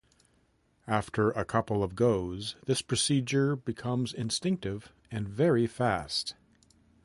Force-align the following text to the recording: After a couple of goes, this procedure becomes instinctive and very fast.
After 0.87 1.29
a 1.29 1.45
couple 1.45 1.83
of 1.83 1.93
goes, 1.93 2.55
this 2.65 2.81
procedure 2.81 3.55
becomes 3.55 4.13
instinctive 4.15 4.91
and 5.11 5.29
very 5.29 5.67
fast. 5.67 6.33